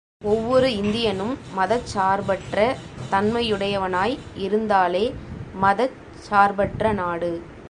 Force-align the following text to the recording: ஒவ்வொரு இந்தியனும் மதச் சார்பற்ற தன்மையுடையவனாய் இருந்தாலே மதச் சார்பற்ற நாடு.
ஒவ்வொரு 0.21 0.67
இந்தியனும் 0.71 1.37
மதச் 1.55 1.85
சார்பற்ற 1.85 2.57
தன்மையுடையவனாய் 3.11 4.15
இருந்தாலே 4.37 5.05
மதச் 5.55 5.97
சார்பற்ற 6.19 6.93
நாடு. 6.93 7.31